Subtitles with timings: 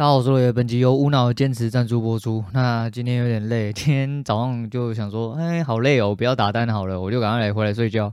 [0.00, 2.42] 大家好，我是罗爷，本集由无脑坚持赞助播出。
[2.54, 8.10] 那今天有点累，今天早上就想说，哎，好累哦，不要打单好了，我就赶快来回来睡觉。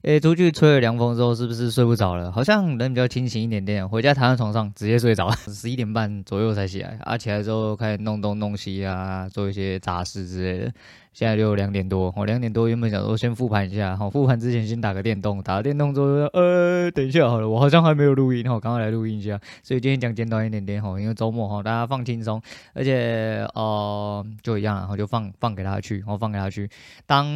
[0.00, 2.32] 哎，出去吹了凉风之后，是不是睡不着了？
[2.32, 6.98] 好像人比较清醒一点点，回家躺在床上直接睡着， 十一点半左右才起来。
[7.02, 10.72] 啊，起来之后开始弄东弄西啊，做一些杂事之类的。
[11.16, 19.40] 现在就两点多，我两点多原本想说先复盘一下，好，复盘之前先打个电动，打个电动之后，呃，等一下好了，我好像还没有录音，好，赶快来录音一下。
[19.62, 22.38] 所以今天讲简短一点点，哈，因为周末哈，大家放轻松，
[22.74, 26.68] 而且呃，就一样，然后就放放给他去，然后放给他去。
[27.06, 27.26] 当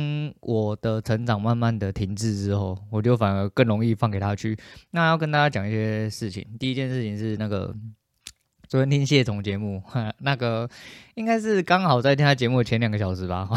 [0.40, 4.59] 我的成长慢慢的停滞之后，我就反而更容易放给他去。
[4.90, 7.74] 那要跟大家讲一些事情，第一件事情是那个。
[8.70, 9.83] 昨天听谢总节目，
[10.19, 10.70] 那个
[11.16, 13.48] 应该是刚好在听他节目前两个小时吧，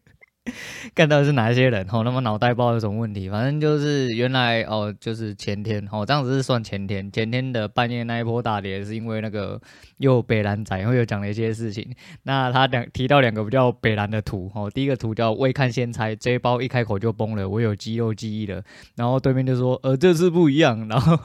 [0.94, 9.58] 看到是哪些人哦，那么脑袋不知道有什么问题，反正就是原来哦，就是前天哦，这样子是算前天，前天的半夜那一波大跌是因为那个
[9.96, 11.90] 又北蓝仔，然后又讲了一些事情。
[12.24, 18.62] 那他两提到两个比较北蓝的图哦，第一个图叫未看先猜，这一包一开口就崩了，我有肌肉记忆了。
[18.96, 21.18] 然后对面就说呃，这次不一样，然后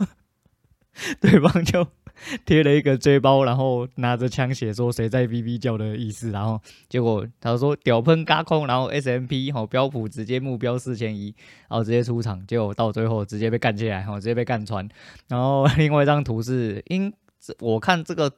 [1.19, 1.85] 对方就。
[2.45, 11.33] 贴了一个 J 包，然后拿着枪写说谁在哔哔叫的意思，然后结果他说屌喷嘎空，然后 S M P 好标普直接目标四千一，
[11.69, 14.87] 然后直接出场，结果到最后直接被干起来，哈，直接被干穿。
[15.27, 17.11] 然后 另外一张图是，因
[17.59, 18.31] 我看这个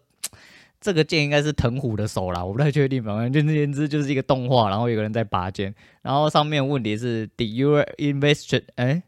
[0.80, 9.04] 这个剑应该是藤虎的手啦，我不太确定，反正就那言之就是一个动画，然后有个人在拔剑，然后上面问题是 Did you investor 哎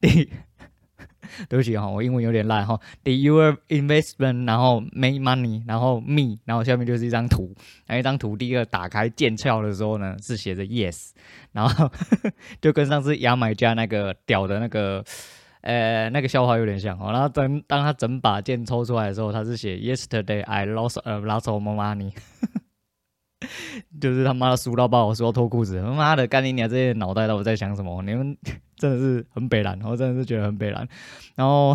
[0.00, 0.28] ，Did
[1.48, 2.78] 对不起哈，我英文有点烂哈。
[3.02, 7.54] Did your investment，然后 make money，然后 me，然后下面就是一张图。
[7.86, 11.10] 那一张图第一个打开剑鞘的时候呢，是写着 yes，
[11.52, 11.90] 然后
[12.60, 15.04] 就跟上次牙买加那个屌的那个
[15.60, 17.12] 呃那个笑话有点像哦。
[17.12, 22.12] 然后等当他整把剑抽出来的时候，他是写 Yesterday I lost a lot of money，
[24.00, 25.80] 就是他妈的输到爆，输到脱裤子。
[25.80, 28.02] 他妈的干你娘这些脑袋到底在想什么？
[28.02, 28.36] 你们？
[28.76, 30.86] 真的是很北蓝，我真的是觉得很北蓝。
[31.36, 31.74] 然后，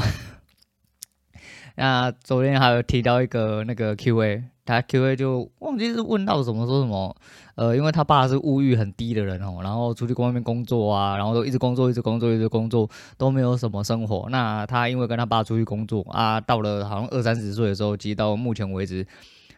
[1.76, 7.16] 那昨天还有提到一个那个 Q&A，他 Q&A 就忘记是问到什么说什么，
[7.56, 12.88] 呃，因为他爸是物欲很低的人哦，然后出去外面工作啊，然后都一直工作，一直工作，一直工作，
[13.18, 14.28] 都没有什么生活。
[14.30, 19.08] 那他因为跟他爸出去工作啊，到了好像二三十岁的时候，其实到目前为止，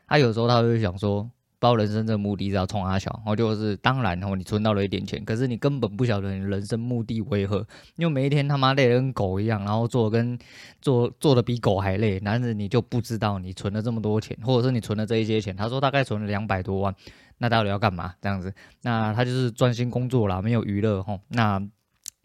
[0.08, 1.28] 他有时候他会想说。
[1.62, 7.66] 包人生这个目的是要冲阿小，然后就是当然，然后你存到了一点钱，可是你根本不晓得你人生目的为何，
[7.98, 10.38] 因为每一天他妈累得跟狗一样，然后做跟
[10.82, 16.96] 做做的比狗还累，但是你就不知道你存了这么多钱，或者是你存了这一些钱，他说大概存了两百多万，
[17.38, 18.16] 那到底要干嘛？
[18.20, 18.52] 这样子，
[18.82, 21.62] 那他就是专心工作啦，没有娱乐吼，那。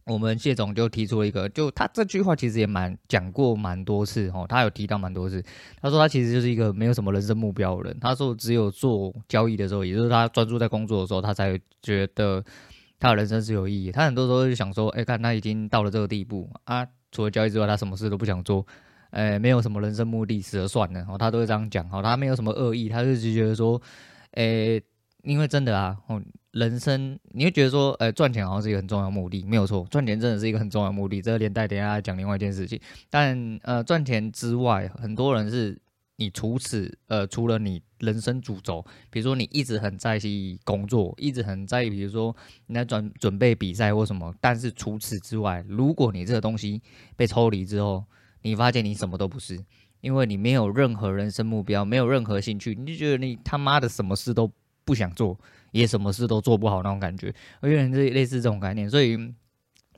[0.06, 5.42] 我们谢总就提出了一个，就他这句话其实也蛮讲过蛮多次哦，他有提到蛮多次。
[5.82, 7.98] 他说他其实就是一个没有什么人生目标的人。
[8.00, 12.44] 他说只有做交易的时候，也就是他专注在工作的时候，他才觉得
[13.00, 13.90] 他的人生是有意义。
[13.90, 18.64] 他很多时候就想说，哎，看他已经到了这个地步啊，除了交易之外，他什么事都不想做，
[19.10, 21.04] 哎，没有什么人生目的，死了算了。
[21.08, 21.84] 哦，他都会这样讲。
[21.90, 23.82] 哦，他没有什么恶意，他就是觉得说，
[24.34, 24.80] 哎，
[25.24, 26.22] 因为真的啊，哦。
[26.56, 31.20] 人生你会觉得说，呃，赚钱好像是一个很重要目的，没有错，赚钱真的是一个很重要目的。
[31.20, 32.80] 这个连带等一下讲另外一件事情，
[33.10, 35.78] 但呃，赚钱之外，很多人是
[36.16, 42.34] 你除此呃，除了你人生主轴，比如说你一直很在意工作，一直很在意，比如说
[42.68, 46.80] 你在准准备比赛或什么，但是除此之外，如果你这个东西
[47.16, 48.02] 被抽离之后，
[48.40, 49.62] 你发现你什么都不是，
[50.00, 54.50] 因为你没有任何人生目标，没有任何兴趣，你就觉得你他妈的什么事都
[54.86, 55.38] 不想做。
[55.72, 59.10] 也什么事都做不好那种感觉，我有点类类似这种概念，所以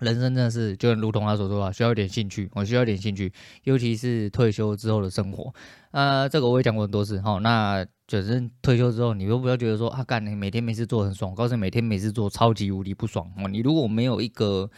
[0.00, 3.32] 人生真的是就如同他所说啊，需要一点兴趣，我需要一点兴趣，
[3.62, 5.54] 尤其是退休之后的生活。
[5.92, 7.38] 呃，这个我也讲过很多次哈。
[7.38, 13.46] 那就是退休之后，你都不要觉得说啊，干你每天没事做很爽，我告诉你，每天没事做超级无敌不爽哦。
[13.46, 14.68] 你如果没有一个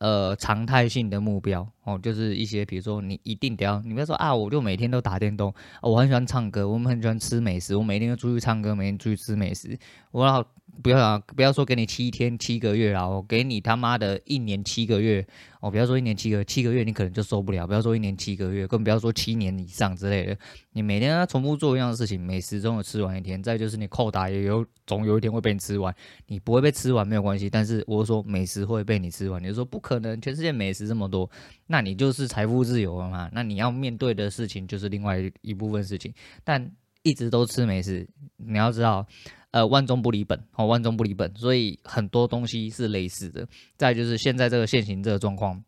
[0.00, 9.78] 呃，常态性的目标哦，就是一些，比如说你一定得要，你不要说啊，我就每天都打电动，我很喜欢唱歌，我们很喜欢吃美食，我每天都出去唱歌，每天出去吃美食，
[10.10, 10.44] 我要。
[10.82, 11.18] 不要啊！
[11.36, 15.26] 不要说给你七天七个月啊，我给你他妈的一年七个月
[15.60, 15.70] 哦！
[15.70, 17.66] 不要说一年七个七个月，你可能就受不了。
[17.66, 20.36] 不要说一年七个月，更不要说七年以上之类的。
[20.72, 23.42] 你每天要重复做一样的事情，美食总有吃完一天。
[23.42, 25.94] 再就是你扣打也有总有一天会被你吃完。
[26.26, 29.42] 你不会被吃完没有关系，但是我说美食会被你吃完。
[29.42, 31.30] 你就说不可能，全世界美食这么多，
[31.66, 33.28] 那你就是财富自由了嘛？
[33.32, 36.12] 那你要面对的事情就是另外一部分事情。
[36.42, 36.70] 但
[37.02, 39.06] 一直都吃美食，你要知道。
[39.52, 43.46] 呃，万中不离本，哦，万中不离本，所以很多东西是类似的。
[43.76, 45.60] 再就是现在这个现行这个状况，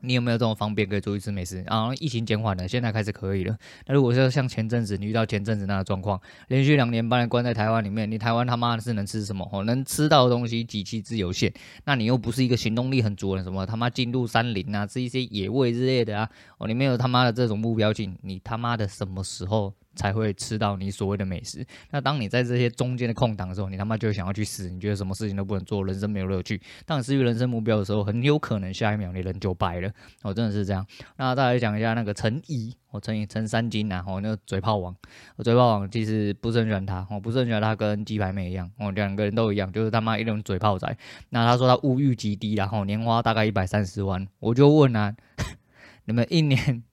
[0.00, 1.62] 你有没有这种方便可以出去吃美食？
[1.66, 3.54] 啊，疫情减缓了，现在开始可以了。
[3.86, 9.46] 那如果说像前阵子你遇到前阵子那个状况，连续两年把你关在台湾里面，你台湾他妈的是能吃什么？
[9.52, 11.52] 哦，能吃到的东西极其之有限。
[11.84, 16.30] 那你又不是一个行动力很足的，什么他妈进入山林啊，吃一些野味之类的啊？
[16.56, 19.74] 哦，你没有他妈的这种目标性，你他妈的什么时候？
[19.98, 21.66] 才会吃到你所谓的美食。
[21.90, 26.58] 那当你在这些中间的空档的时候，你他妈就想要去死，你觉得什么事情都不能做，人生没有乐趣。
[26.86, 29.90] 当你失去人生目标的时候，很有可能下一秒你人就白了。
[30.22, 30.86] 哦，真的是这样。
[31.16, 34.94] 那再来讲一下那个陈怡，我陈怡陈三金啊，哦，那个嘴炮王，
[35.36, 40.96] 我嘴炮王其实不是很喜欢他，我不是很喜欢他跟鸡排妹一样，哦，两个人都一样，就是他妈一种嘴炮仔。
[41.30, 45.14] 那他说他物欲极低，然后年花大概一百三十万，我就问啊，
[46.06, 46.84] 你们一年？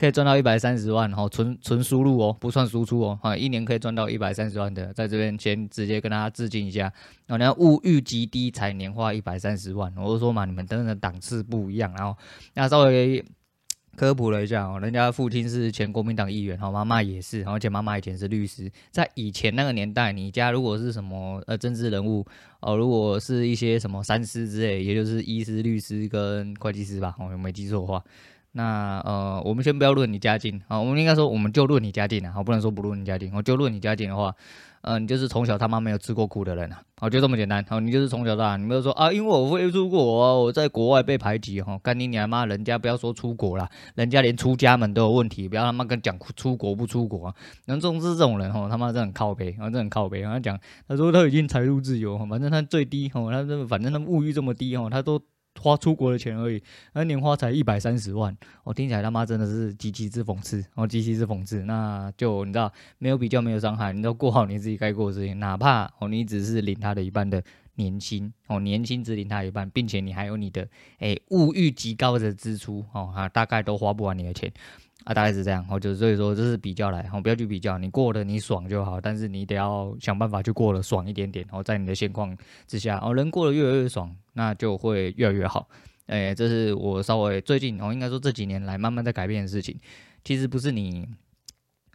[0.00, 6.84] 可以赚到一百三十万，然后纯纯输入哦，不算输出哦，哈，一年可以赚到一百三十万的，在这边先直接跟大家致敬一下。
[7.26, 11.92] 然后人家物欲极低，才年化一百三十万，我就说嘛，你们真的档次不一样。
[11.98, 12.18] 然后
[12.54, 13.22] 那稍微
[13.94, 18.72] 科普了一下哦，人家父亲是前国民党议员，哈，妈妈也是，而且妈妈以前是律师。
[18.90, 22.24] 在以前那个年代，你家如果是什么呃政治人物
[22.60, 28.02] 哦，如果是一些什么三师之类，也就是医师、律师跟会计师吧，我没记错的话。
[28.52, 34.34] 那呃，我们先不要论你家境啊，我们应该说，我们就论你家境啊，好，不能说不论你家境，我就论你家境的话，
[34.80, 47.34] 呃，你就是从小他妈没有吃过苦的人啊，好，就这么简单，好，你就是从小到大，你没有说啊，因为我会出国，我在国外被排挤哈，干你娘妈，人家不要说出国啦，人家连出家门都有问题，不要他妈跟讲出国不出国啊，
[47.66, 50.58] 能重视这种人哈，他妈真很靠北，真的很靠北，然后讲
[50.88, 55.22] 他说他已经财务自由，反正他最低哈，他这反正他物欲这么低哈，他都。
[55.58, 56.62] 花出国的钱而已，
[56.92, 61.64] 那年花才一百三十万，我、听起来他妈真的是极其之讽刺，哦，极其之讽刺。
[61.64, 67.42] 那就你知道，没有比较，没有伤害，你都过好你自己该过的事情，哪怕哦你只是领他的一半的
[67.74, 70.66] 年薪，哦年薪只领他一半，并且你还有你的
[71.00, 74.52] 诶物欲极高的支出，哦啊大概都花不完你的钱。
[75.10, 82.36] 啊，大概是这样，哦，就是所以说这是比较来，哦，不要去比较，你过得你爽就好，但是你得要想办法去过得爽一点点，哦，在你的现况
[82.68, 85.68] 之下，哦，人过得越来越爽，那就会越来越好，
[86.06, 89.76] 哎，这是我稍微最近，哦，应该说这几年来慢慢在改变的事情，
[90.22, 91.08] 其实不是你，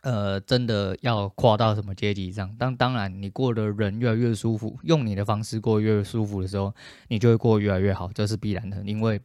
[0.02, 6.76] 呃，真的要跨到什么阶级上，当当然你过得人越来越舒服，用你的方式过越越舒服的时候，
[7.08, 9.22] 你就会过越来越好，这是必然的，因为。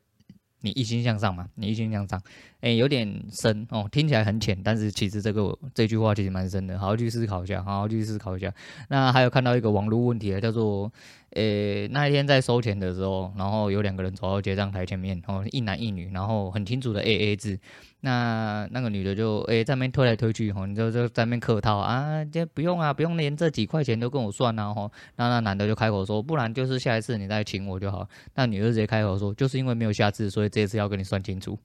[0.62, 1.46] 你一心向上嘛？
[1.54, 2.20] 你一心向上，
[2.60, 8.52] 哎、有点深哦，听起来很浅，但是其实这个这句话其实蛮深的，好好去思考一下，好好去思考一下。
[8.88, 10.92] 那还有看到一个网络问题啊叫做，
[11.36, 17.58] 呃、那一天在收钱的时候，然后有两个人走到结账台前面，哦，一男一女，然后很清楚的 A A 制。
[18.02, 24.90] 那那个女的就诶、在那边推来推去吼，你就就在那边客套啊，这不用啊，不用连这几块钱都跟我算啊吼。
[25.16, 28.08] 那那男的就开口说，不然就是下一次你再请我就好。
[28.34, 31.58] 那女的直接开口说，就是因为没有下次，所以这次要跟你算清楚，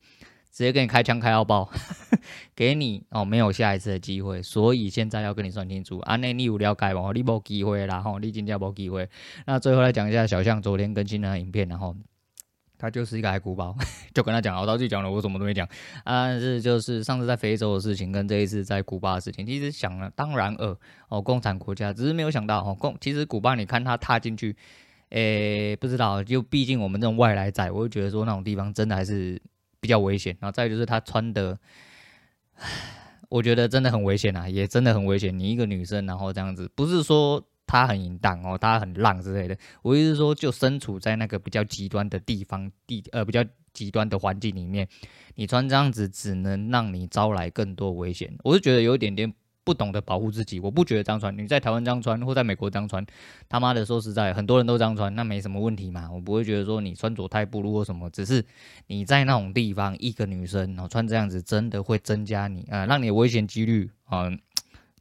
[0.55, 1.69] 直接跟你开枪开到爆，
[2.55, 5.99] 给你哦没有下一次的机会，所以现在要跟你算清楚。
[5.99, 7.11] 啊，那你有了解吗？
[7.13, 9.09] 你没机会啦吼，你真的没机会。
[9.45, 11.93] 那最后来讲一下小象昨天更新的影片，然后。
[12.77, 13.73] 他就是一个爱哭包，
[14.13, 15.65] 就跟他讲，我到这里讲了，我什么都没讲
[16.03, 16.27] 啊。
[16.27, 24.53] 但是就是上次在非洲的事情，跟这一次在古巴的事情，其实想了当然尔哦，共产国家，只是没有想到哦，共其实古巴，你看他踏进去，
[25.11, 29.41] 诶、不知道，就毕竟我们这种外来仔，我就觉得说那种地方真的还是
[29.85, 30.35] 比较危险。
[30.39, 31.57] 然后再就是他穿的，
[33.29, 35.37] 我觉得真的很危险啊，也真的很危险。
[35.37, 37.43] 你一个女生，然后这样子，不是说。
[37.67, 39.57] 她很淫荡哦，她很浪之类的。
[39.81, 43.43] 我意思是说，就身处在那个比较极端的地方地呃比较
[43.73, 44.87] 极端的环境里面，
[45.33, 48.31] 你穿这样子只能让你招来更多危险。
[48.43, 49.33] 我是觉得有一点点
[49.65, 50.61] 不懂得保护自己。
[50.61, 53.05] 我不觉得这样穿，你在台湾这样穿，或在美国这样穿，
[53.49, 56.09] 他妈的说实在，很多人都这样穿，那没什么问题嘛。
[56.09, 58.45] 我不会觉得说你穿着太暴露或什么，只是
[58.87, 64.31] 你在那种地方，一个女生哦穿这样子，真的会增加你啊、让你的危险几率啊。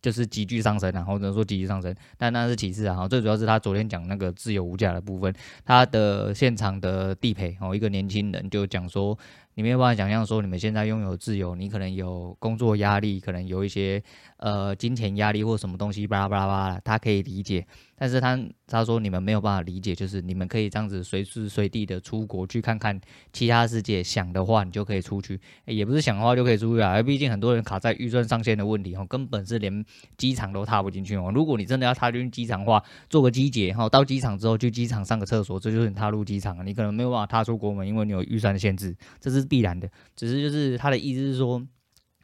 [0.02, 9.18] 就是急剧上升啊，或者说急剧上升，但那是其次啊，最主要是他昨天讲那个自由无价的部分，他的现场的地陪哦，一个年轻人就讲说。
[9.54, 14.02] 你没有办法想象说，你们现在拥有自由，你可能有工作压力，可能有一些
[14.38, 17.64] 呃金钱压力或什么东西，巴拉巴拉巴拉，他可以理解。
[17.96, 23.00] 但是他他说你们没有办法理解，就是你们可以这样子随时随地的出国去看看
[23.32, 27.00] 其他世界，想的话你就可以出去，也不是想的话就可以出去啊。
[27.00, 29.84] 毕竟很多人卡在预算上限的问题，哦，根本是连
[30.18, 31.30] 机场都踏不进去哦。
[31.32, 39.43] 如果你真的要踏进机场的话，做个机捷，哈，到机场之后去机场上个厕所，这就是你踏入机场，你可能没有办法踏出国门，因为你有预算的限制，这是。
[39.44, 41.62] 必然的，只是就是他的意思是说，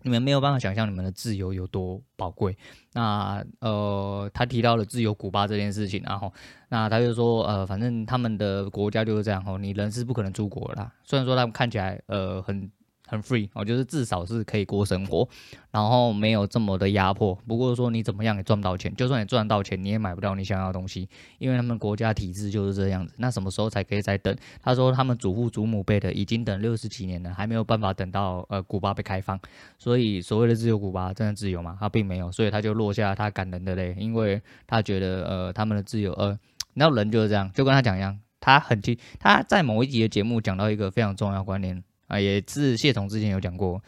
[0.02, 2.56] 你们没有办法想象你们的自由有多宝贵。
[2.92, 6.32] 那呃，他提到了自由古巴这件事情，然后
[6.68, 10.90] 那他就说呃，反正他们的国家就是这样哦，你人是不可能出国的。
[11.04, 12.70] 虽然说他们看起来呃很。
[13.10, 15.28] 很 free 哦，就是至少是可以过生活，
[15.72, 17.34] 然后没有这么的压迫。
[17.44, 23.12] 不过说你怎么样也赚不到钱，就算你赚到钱，你也买不到你想要的东西，因为他们国家体制就是这样子。
[23.16, 24.32] 那什么时候才可以再等？
[24.62, 29.36] 他说他们祖父祖母辈的已经等六十几年了，还没有办法等到呃古巴被开放。
[29.76, 31.76] 所以所谓的自由古巴真的自由吗？
[31.80, 36.38] 他并没有，所以他就落下他感人的泪，因为他觉得呃他们的自由呃，
[36.74, 41.82] 那人就是这样，就跟他讲一样，他很清，他在某一集的节目讲到一个非常重要的观念。
[42.10, 43.80] 啊，也是谢总之前有讲过，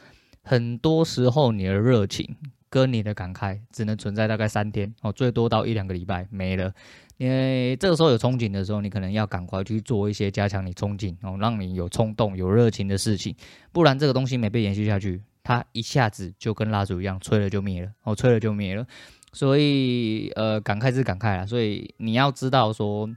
[0.42, 2.24] 很多时候你的热情
[2.70, 6.72] 跟你的感慨只能存在大概三天哦，最多到一两个礼拜没了。
[7.18, 13.34] 因为这个时候有憧憬的时候，你可能要赶快去做一些加强你憧憬哦，让你有冲动、有热情的事情，
[13.72, 18.86] 不然这个东西没被延续下去，它一下子就跟蜡烛一样，吹了就灭了哦，吹了就灭了。
[19.32, 23.10] 所以呃，感慨是感慨啦，所以你要知道说。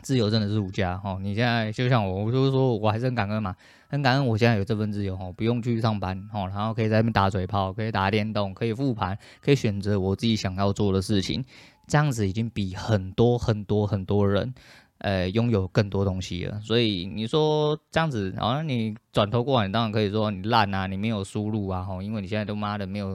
[0.00, 1.18] 自由真的是无价哦！
[1.20, 3.52] 你现在就像我，我就是说我还是很感恩嘛，
[3.90, 11.42] 很感恩我现在有这份自由哦，不用去上班哦，然后可以在那边打嘴炮，可以打电动，可以复盘，可以选择我自己想要做的事情，
[11.86, 14.54] 这样子已经比很多很多很多人。
[14.98, 23.10] 呃，拥有更多东西了，所以你说这样子，好像你转头过来，你当然可以说你烂啊，你没有输入啊，吼，因为你现在都妈的没有，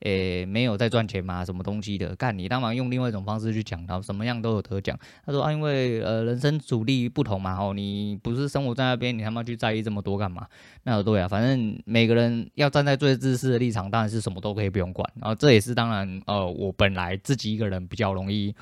[0.00, 4.98] 诶、欸，没有在赚钱嘛，什么东西的，干你当然用另外一种方式去讲，然后什么样都有得讲。
[5.26, 10.46] 他说啊，因为呃人生主力不同嘛，吼，你不是生活在那边，你他妈去在意这么多干嘛？
[10.84, 18.54] 那对啊，反正每个人要站在最自私的立场，当然是什么都可以不用管，然后这也是当然，呃，我本来自己一个人比较容易。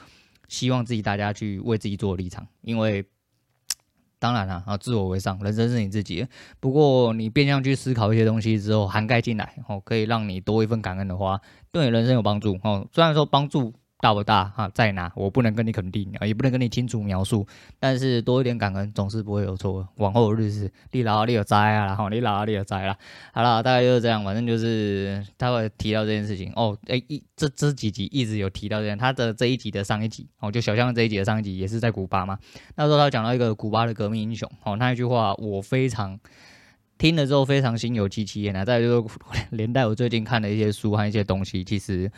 [0.48, 3.04] 希望自己大家去为自己做立场，因为
[4.18, 6.26] 当然了啊，自我为上，人生是你自己。
[6.60, 12.88] 不过你变相去思考一些东西之后，涵盖进来哦，可以让你多一份感恩的话，对你人生有帮助哦。
[12.92, 13.74] 虽然说帮助。
[14.00, 14.70] 大不大哈？
[14.74, 15.10] 在哪？
[15.16, 17.46] 我不能跟你肯定啊，也不能跟你清楚描述。
[17.78, 19.88] 但是多一点感恩总是不会有错。
[19.96, 22.94] 往后的日子，你老你有灾啊，然后你老你有灾啦。
[23.32, 24.22] 好了，大概就是这样。
[24.22, 26.76] 反正就是他会提到这件事情哦。
[26.86, 28.98] 哎，一这这几集一直有提到这样。
[28.98, 32.38] 他的这一集的上一集哦，就小象这一集的上一集也是在古巴嘛。
[32.76, 36.20] 那时候他讲到一个古巴的革命英雄哦，那一句话我非常
[36.98, 38.66] 听了之后非常心有戚戚焉啊。
[38.66, 39.18] 再就是
[39.56, 42.12] 连带我最近看的一些书和一些东西，其实。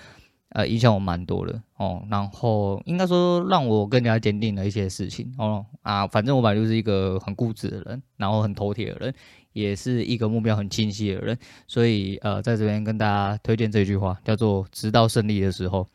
[0.51, 9.15] 呃，影响我蛮多的哦，然后应该说让我更加坚定了一些事情哦啊，反正我本来就是一个很固执的人，然后很头铁的人，
[9.53, 11.37] 也是一个目标很清晰的人，
[11.67, 15.89] 所以呃，在这边跟大家推荐这句话，叫做“直到胜利的时候”。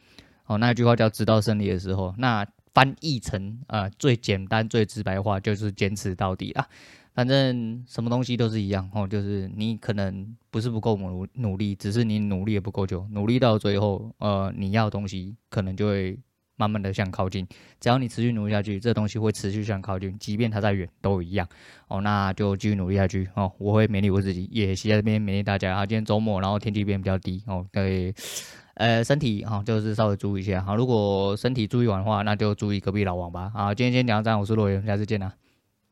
[0.47, 6.67] 哦，那句话叫“直到胜利的时候”，那翻译成呃最简单、最直白话就是“坚持到底”啊。
[7.13, 16.17] 反正什么东西都是一样哦，就是你可能不是不够努努力，只是你努力也不够久，努力到最后，呃，你要的东西可能就会
[16.55, 17.45] 慢慢的向靠近。
[17.81, 21.45] 只要你持续努力下去，这东西会持续向靠近，即便它再远都一样
[21.89, 21.99] 哦。
[21.99, 23.51] 那就继续努力下去哦。
[23.57, 25.75] 我会勉励我自己，也在这边勉励大家。
[25.75, 28.13] 啊，今天周末，然后天气变比较低哦，对，
[28.75, 30.61] 呃，身体哈就是稍微注意一下。
[30.61, 33.51] 哈，如果身体注意完的话，那就注意隔壁老王吧。
[33.53, 35.33] 好，今天先讲到这，我是洛源，下次见啦。